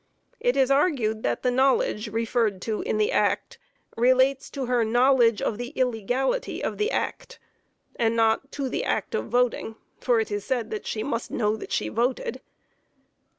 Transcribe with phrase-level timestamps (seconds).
[0.39, 3.59] It is argued that the knowledge referred to in the act
[3.95, 7.37] relates to her knowledge of the illegality of the act,
[7.97, 11.55] and not to the act of voting; for it is said that she must know
[11.55, 12.41] that she voted.